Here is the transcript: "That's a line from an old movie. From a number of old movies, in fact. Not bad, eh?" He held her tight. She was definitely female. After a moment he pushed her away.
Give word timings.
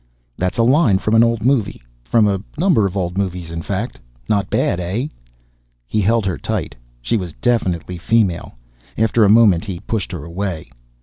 "That's 0.35 0.57
a 0.57 0.63
line 0.63 0.97
from 0.97 1.13
an 1.13 1.23
old 1.23 1.45
movie. 1.45 1.79
From 2.03 2.27
a 2.27 2.41
number 2.57 2.87
of 2.87 2.97
old 2.97 3.19
movies, 3.19 3.51
in 3.51 3.61
fact. 3.61 3.99
Not 4.27 4.49
bad, 4.49 4.79
eh?" 4.79 5.09
He 5.85 6.01
held 6.01 6.25
her 6.25 6.39
tight. 6.39 6.73
She 7.03 7.17
was 7.17 7.33
definitely 7.33 7.99
female. 7.99 8.55
After 8.97 9.23
a 9.23 9.29
moment 9.29 9.65
he 9.65 9.79
pushed 9.79 10.11
her 10.11 10.25
away. 10.25 10.71